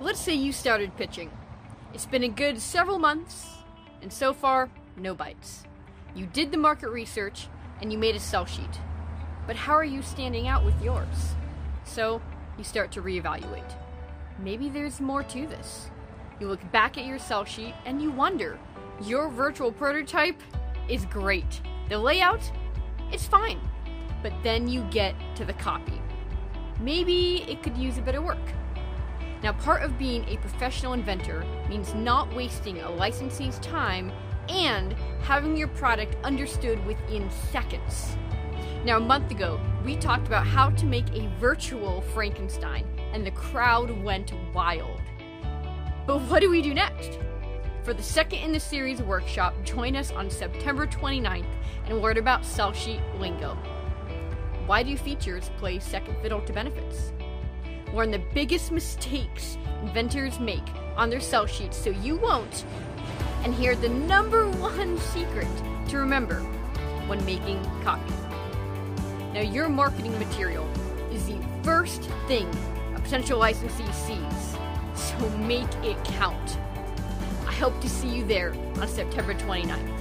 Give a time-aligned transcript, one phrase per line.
[0.00, 1.28] Let's say you started pitching.
[1.92, 3.48] It's been a good several months,
[4.00, 5.64] and so far, no bites.
[6.14, 7.48] You did the market research
[7.80, 8.80] and you made a sell sheet.
[9.44, 11.34] But how are you standing out with yours?
[11.82, 12.22] So,
[12.56, 13.72] you start to reevaluate.
[14.38, 15.90] Maybe there's more to this.
[16.38, 18.56] You look back at your sell sheet and you wonder
[19.02, 20.40] your virtual prototype
[20.88, 21.60] is great.
[21.88, 22.52] The layout
[23.12, 23.58] is fine.
[24.22, 26.00] But then you get to the copy.
[26.80, 28.38] Maybe it could use a bit of work.
[29.42, 34.10] Now, part of being a professional inventor means not wasting a licensee's time
[34.48, 38.16] and having your product understood within seconds.
[38.84, 43.30] Now, a month ago, we talked about how to make a virtual Frankenstein, and the
[43.32, 45.00] crowd went wild.
[46.06, 47.18] But what do we do next?
[47.82, 51.46] For the second in the series workshop, join us on September 29th
[51.86, 53.56] and learn about sell sheet lingo.
[54.66, 57.12] Why do features play second fiddle to benefits?
[57.94, 60.62] Learn the biggest mistakes inventors make
[60.96, 62.64] on their sell sheets so you won't.
[63.44, 65.48] And hear the number one secret
[65.88, 66.40] to remember
[67.06, 68.12] when making copy.
[69.32, 70.68] Now, your marketing material
[71.12, 72.48] is the first thing
[72.94, 74.56] a potential licensee sees,
[74.94, 76.58] so make it count.
[77.46, 79.98] I hope to see you there on September 29th.